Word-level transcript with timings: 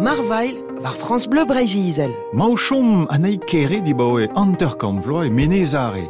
Marvail 0.00 0.62
war 0.80 0.94
France 0.94 1.26
Bleu 1.26 1.44
Brésil. 1.44 2.10
Mauchom 2.32 3.08
an 3.10 3.24
ei 3.24 3.36
kere 3.36 3.80
di 3.80 3.92
bao 3.94 4.20
e 4.20 4.28
e 4.28 5.30
menezare. 5.30 6.06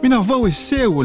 Men 0.00 0.12
ar 0.12 0.22
vao 0.22 0.46
e 0.46 0.52
se 0.52 0.86
o 0.86 1.02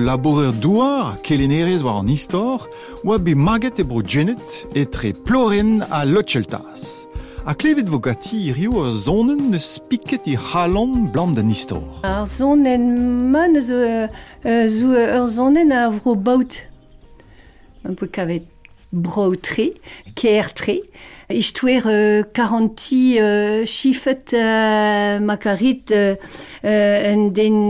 douar 0.52 1.18
kelenerez 1.24 1.82
war 1.82 1.98
an 1.98 2.08
istor, 2.08 2.68
oa 3.04 3.18
be 3.18 3.34
maget 3.34 3.80
e 3.80 3.84
bro 3.84 4.04
genet 4.04 4.68
e 4.76 4.86
tre 4.86 5.14
ploren 5.14 5.82
a 5.90 6.06
lotcheltas. 6.06 7.08
A 7.46 7.56
klevet 7.56 7.90
vo 7.90 7.98
gati 7.98 8.54
rio 8.54 8.86
ar 8.86 8.94
zonen 8.94 9.50
neus 9.50 9.80
piket 9.90 10.28
i 10.28 10.36
halon 10.36 11.12
blant 11.12 11.36
den 11.38 11.50
istor. 11.50 11.82
Ar 12.04 12.28
zonen 12.28 13.32
man 13.32 13.58
zo, 13.64 13.74
uh, 13.74 14.68
zo 14.68 14.94
ur 14.94 15.28
zonen 15.28 15.72
a 15.72 15.90
vro 15.90 16.14
baout. 16.14 16.62
Un 17.84 17.96
peu 17.96 18.06
kavet 18.06 18.46
brau 18.92 19.34
tre, 19.36 19.72
ker 20.14 20.54
tre. 20.54 20.84
40 22.34 23.20
uh, 23.20 23.66
chifet 23.66 24.32
uh, 24.34 25.20
makarit 25.20 25.92
uh, 25.92 26.16
un 26.64 27.28
den, 27.36 27.68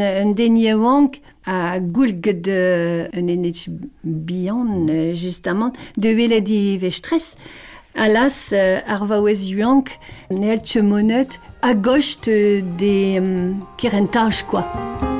uh, 2.47 3.07
un 3.17 3.27
enech 3.33 3.65
bihan 4.03 4.85
uh, 4.89 5.13
justement 5.13 5.73
de 5.97 6.13
vele 6.13 6.41
di 6.41 6.77
vestres. 6.77 7.35
Alas, 7.95 8.53
uh, 8.53 8.85
ar 8.85 9.05
vaouez 9.09 9.49
de 12.77 13.17
um, 13.17 13.59
kerentaj, 13.81 14.45
quoi. 14.45 15.16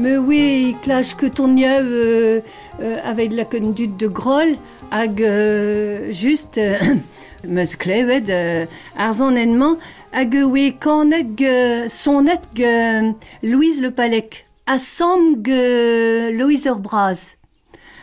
Me 0.00 0.16
oui, 0.16 0.76
klach 0.82 1.14
que 1.14 1.26
ton 1.26 1.54
euh, 1.58 2.40
euh, 2.80 2.96
avec 3.04 3.34
la 3.34 3.44
conduite 3.44 3.98
de 3.98 4.06
Groll, 4.06 4.56
hag 4.90 5.22
euh, 5.22 6.10
juste 6.10 6.56
euh, 6.56 6.78
meus 7.46 7.76
klevet 7.76 8.24
euh, 8.30 8.64
ar 8.96 9.12
zonenman, 9.12 9.76
hag 10.14 10.38
oui 10.46 10.72
kanet 10.80 11.36
ge 11.36 11.88
sonet 11.92 12.40
ge 12.56 13.12
Louise 13.42 13.82
Le 13.82 13.90
Palec, 13.90 14.46
a 14.66 14.78
sam 14.78 15.44
ge 15.44 16.32
Louise 16.32 16.64
Urbraz. 16.64 17.36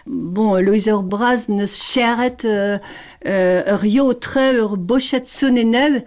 Bon, 0.05 0.53
Louise 0.61 0.91
cheret 1.65 2.45
euh, 2.45 2.77
euh, 3.25 3.73
ur 3.73 3.85
yo 3.85 4.13
tre 4.13 4.53
ur 4.53 4.77
bochet 4.77 5.25
sonenev, 5.25 6.03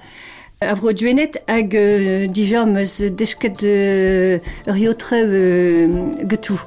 a 0.62 0.74
vro 0.74 0.92
dwenet 0.92 1.38
hag 1.48 1.72
euh, 1.74 2.26
dija 2.28 2.66
meus 2.68 2.98
dechket 3.00 3.62
euh, 3.64 4.38
ur 4.68 4.76
yo 4.76 4.92
tre 4.92 5.22
euh, 5.24 6.12
getou. 6.28 6.60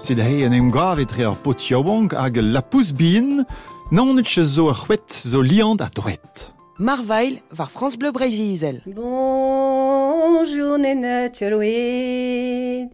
Se 0.00 0.16
da 0.16 0.24
he 0.24 0.46
an 0.46 0.56
em 0.56 0.70
gravet 0.72 1.12
re 1.12 1.26
ar 1.28 1.36
pot 1.36 1.60
yaouank 1.68 2.16
hag 2.16 2.40
lapous 2.40 2.94
bin, 2.96 3.44
nanet 3.92 4.24
che 4.24 4.42
zo 4.42 4.70
ar 4.72 4.80
c'hwet 4.80 5.12
zo 5.12 5.44
liant 5.44 5.84
a 5.84 5.90
dwet. 5.92 6.54
Marvail 6.78 7.42
war 7.58 7.68
France 7.70 7.98
Bleu 7.98 8.12
Brésil. 8.12 8.80
Bonjour 8.86 10.78
nena 10.78 11.28
tcheloued, 11.28 12.88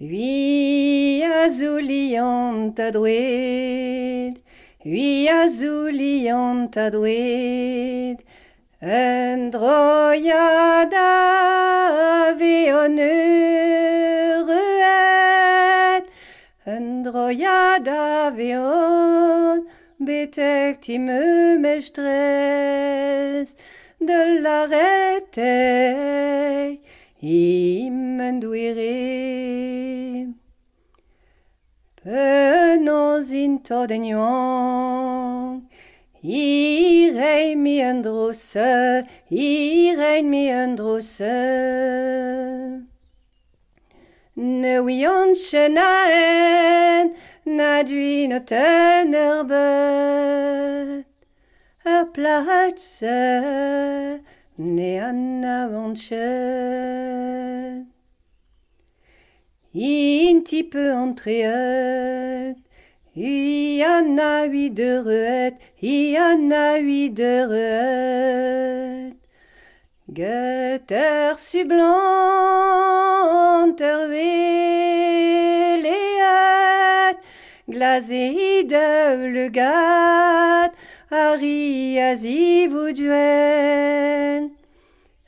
Oui 0.00 1.22
a 1.24 1.48
zouliant 1.48 2.74
a 2.78 2.90
dwed, 2.90 3.87
Hui 4.80 5.26
a 5.26 5.48
zouliant 5.48 6.76
a 6.76 6.88
dwed, 6.88 8.22
un 8.80 9.50
droiad 9.50 10.94
a 10.94 12.32
veon 12.38 12.98
eureuet, 13.02 14.54
un 16.64 17.02
droiad 17.02 17.88
a 17.90 18.30
veon 18.30 19.66
betek 19.98 20.80
time 20.80 21.58
mestres, 21.58 23.56
de 23.98 24.38
l'arretei, 24.44 25.58
im 27.20 28.20
en 28.20 28.38
Penos 33.58 33.58
in 33.58 33.64
todenyon, 33.64 35.62
irei 36.22 37.56
mi 37.56 37.82
un 37.82 38.02
drosse, 38.02 39.06
irei 39.30 40.22
mi 40.22 40.50
un 40.50 40.76
drosse. 40.76 42.84
Ne 44.36 44.80
wian 44.80 45.34
chenaen, 45.34 47.14
na 47.46 47.82
duin 47.82 48.44
ten 48.46 49.14
erbet, 49.14 51.06
ur 51.84 52.04
platse, 52.12 54.20
ne 54.58 54.98
an 54.98 55.44
avanchet. 55.44 56.78
In 59.74 60.44
ti 60.44 60.62
peu 60.62 60.92
entreet, 60.92 62.56
Hi 63.18 63.82
an 63.82 64.18
a 64.20 64.46
hui 64.46 64.70
de 64.78 64.90
reuet, 65.02 65.54
hi 65.82 66.14
an 66.24 66.52
a 66.52 66.78
hui 66.78 67.08
de 67.20 67.30
reuet. 67.50 69.16
Get 70.18 70.92
ur 70.92 71.34
sublant 71.34 71.80
ur 73.90 74.02
veleat, 74.12 74.36
glaze 77.68 78.22
hi 78.36 78.52
dev 78.72 79.18
le 79.34 79.46
gat, 79.58 80.72
ari 81.10 81.98
a 81.98 82.14
zivo 82.22 82.84
duen. 83.00 84.42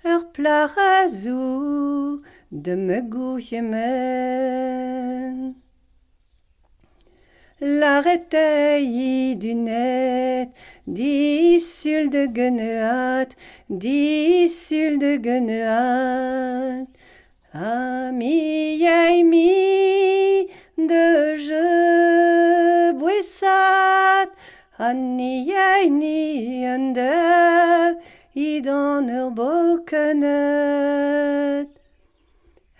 Ur 0.04 0.22
plar 0.34 0.70
a 0.78 1.08
zo 1.08 2.20
de 2.52 2.74
me 2.76 2.98
gouche 3.12 3.60
men. 3.72 5.59
La 7.62 8.00
retei 8.00 9.34
du 9.36 9.52
net, 9.52 10.48
disul 10.86 12.08
de 12.08 12.26
geneat, 12.32 13.36
disul 13.68 14.96
de 14.98 15.18
geneat. 15.20 16.88
Ami 17.52 18.80
ei 18.80 19.22
mi 19.22 20.48
de 20.74 21.36
je 21.36 22.92
bouessat, 22.98 24.30
Anni 24.78 25.52
ei 25.52 25.90
ni 25.90 26.64
an 26.64 26.94
dev, 26.94 28.00
i 28.34 28.60
dan 28.64 29.10
ur 29.10 29.30
bokenet. 29.36 30.30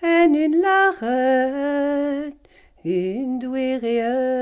En 0.00 0.34
un 0.34 0.52
laret, 0.62 2.34
un 2.82 3.38
douerieux. 3.38 4.39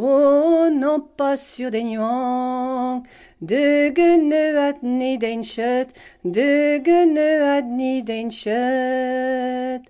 O 0.00 0.70
non 0.70 1.00
pas 1.00 1.36
sur 1.36 1.72
den 1.72 1.88
yank, 1.90 3.04
de 3.42 3.90
geneuat 3.96 4.80
ni 4.80 5.18
den 5.18 5.42
chet, 5.42 5.88
de 6.22 6.78
geneuat 6.84 7.64
ni 7.64 8.02
den 8.02 8.30
chet. 8.30 9.82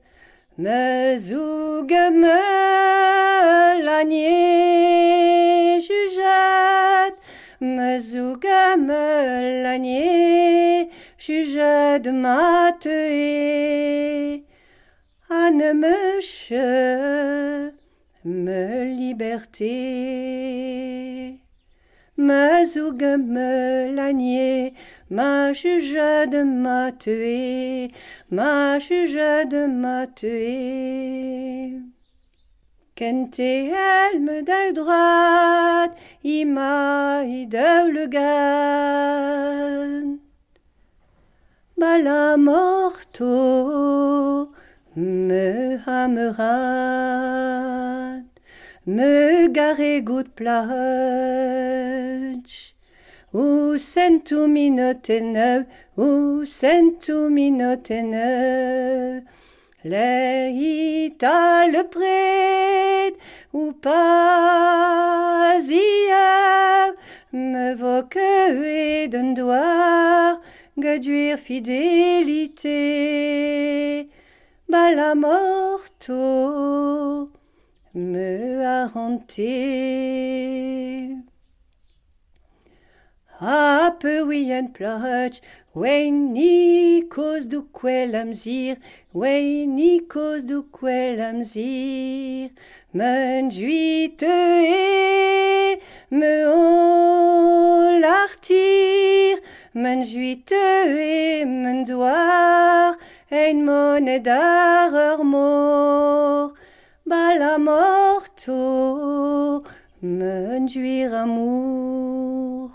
Me 0.57 1.19
zo 1.19 1.85
gamel 1.87 2.31
la 3.85 4.03
nie 4.03 5.79
jujet, 5.87 7.15
me 7.61 8.01
zo 8.01 8.37
gamel 8.37 9.63
la 9.63 9.77
nie 9.77 10.89
jujet 11.19 12.05
ma. 12.13 12.73
Anne 15.31 15.75
me 15.75 16.21
chet, 16.23 17.78
me 18.29 18.85
liberté. 18.85 19.67
Me 22.17 22.65
zouge 22.65 23.17
me 23.17 23.93
l'agné, 23.95 24.75
ma 25.09 25.53
juge 25.53 26.27
de 26.33 26.43
ma 26.43 26.91
tué, 26.93 27.91
ma 28.31 28.79
juge 28.79 29.47
de 29.53 29.67
ma 29.67 30.07
tué. 30.07 31.81
Kente 32.97 33.71
elme 33.71 34.43
da 34.43 34.73
droite, 34.73 35.95
ima 36.25 37.23
i 37.25 37.47
le 37.47 38.07
gan. 38.09 40.19
Bala 41.79 42.37
morto, 42.37 44.49
me 44.97 45.79
hamerat, 45.87 48.08
me 48.89 49.49
gare 49.49 50.01
gout 50.01 50.35
plach. 50.35 50.65
Ou 53.35 53.79
sentou 53.79 54.49
minote 54.49 55.21
neuve, 55.21 55.67
ou 55.97 56.47
sentou 56.47 57.29
minote 57.29 58.03
neuve. 58.03 59.25
Le 59.85 60.63
ou 63.53 63.73
pas 63.73 65.61
hier 65.69 66.95
me 67.33 67.75
vo 67.75 68.03
que 68.11 68.65
et 68.65 69.09
d'un 69.09 69.33
doigt 69.35 70.41
gaduire 70.77 71.39
fidélité 71.39 72.77
bala 74.69 75.15
morto 75.15 77.29
me 77.99 78.65
a 78.65 78.89
hanté. 78.95 79.49
A 83.41 83.95
peu 84.01 84.23
oui 84.23 84.53
en 84.53 84.67
plach 84.67 85.41
Wei 85.75 86.11
ni 86.11 87.09
cause 87.09 87.47
du 87.47 87.63
quel 87.73 88.17
am 88.17 88.33
zir, 88.33 88.77
Wei 89.15 89.65
ni 89.67 90.01
cause 90.09 90.45
du 90.45 90.65
quel 90.73 91.21
am 91.21 91.45
zir, 91.45 92.51
Men 92.93 93.51
juite 93.51 94.25
e, 94.25 95.79
me 96.11 96.47
o 96.47 97.99
l'artir, 98.01 99.39
Men 99.75 100.05
juite 100.05 100.53
e, 100.53 101.45
men 101.45 101.85
doar, 101.85 102.97
Ein 103.31 103.65
moned 103.65 104.27
ur 104.27 105.25
Bala 107.09 107.59
morto, 107.59 109.63
men 110.03 110.69
juir 110.69 111.15
amour. 111.15 112.69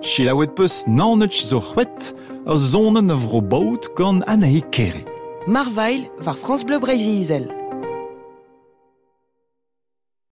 Chilaouet 0.00 0.54
peus 0.56 0.86
naonetch 0.86 1.42
zo 1.44 1.60
c'hwet 1.60 2.14
ur 2.48 2.56
zonen 2.56 3.12
a 3.12 3.16
vro 3.20 3.42
baout 3.42 3.90
gant 3.98 4.24
Anaï 4.26 4.62
Kere. 4.70 5.04
Marvail 5.46 6.08
war 6.24 6.36
France 6.36 6.64
Bleu 6.64 6.80
Brésil. 6.80 7.52